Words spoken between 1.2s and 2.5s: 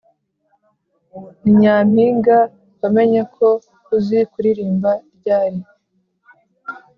Ni Nyampinga